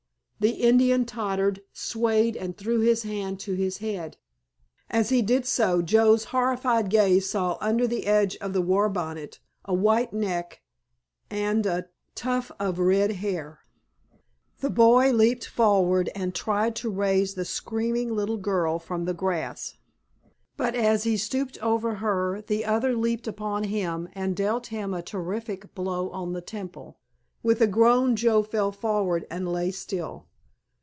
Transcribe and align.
The 0.43 0.55
Indian 0.57 1.05
tottered, 1.05 1.61
swayed 1.71 2.35
and 2.35 2.57
threw 2.57 2.79
his 2.79 3.03
hand 3.03 3.39
to 3.41 3.53
his 3.53 3.77
head. 3.77 4.17
As 4.89 5.09
he 5.09 5.21
did 5.21 5.45
so 5.45 5.83
Joe's 5.83 6.23
horrified 6.33 6.89
gaze 6.89 7.29
saw 7.29 7.59
under 7.61 7.85
the 7.85 8.07
edge 8.07 8.37
of 8.37 8.51
the 8.51 8.61
war 8.63 8.89
bonnet 8.89 9.39
a 9.65 9.73
white 9.75 10.13
neck 10.13 10.63
and 11.29 11.63
a 11.67 11.89
tuft 12.15 12.53
of 12.59 12.79
red 12.79 13.11
hair. 13.11 13.59
The 14.61 14.71
boy 14.71 15.13
leaped 15.13 15.45
forward 15.45 16.09
and 16.15 16.33
tried 16.33 16.75
to 16.77 16.89
raise 16.89 17.35
the 17.35 17.45
screaming 17.45 18.15
little 18.15 18.37
girl 18.37 18.79
from 18.79 19.05
the 19.05 19.13
grass. 19.13 19.77
But 20.57 20.73
as 20.73 21.03
he 21.03 21.17
stooped 21.17 21.59
over 21.61 21.97
her 21.97 22.41
the 22.41 22.65
other 22.65 22.95
leaped 22.95 23.27
upon 23.27 23.65
him 23.65 24.09
and 24.13 24.35
dealt 24.35 24.65
him 24.73 24.91
a 24.91 25.03
terrific 25.03 25.75
blow 25.75 26.09
on 26.09 26.33
the 26.33 26.41
temple. 26.41 26.97
With 27.43 27.61
a 27.61 27.67
groan 27.67 28.15
Joe 28.15 28.41
fell 28.41 28.71
forward 28.71 29.27
and 29.29 29.47
lay 29.47 29.69
still. 29.69 30.25